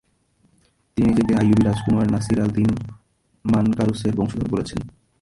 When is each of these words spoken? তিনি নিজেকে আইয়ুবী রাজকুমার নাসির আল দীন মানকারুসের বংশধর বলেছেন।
তিনি 0.97 1.07
নিজেকে 1.09 1.33
আইয়ুবী 1.35 1.63
রাজকুমার 1.63 2.07
নাসির 2.11 2.39
আল 2.41 2.51
দীন 2.55 2.71
মানকারুসের 3.45 4.13
বংশধর 4.15 4.47
বলেছেন। 4.51 4.79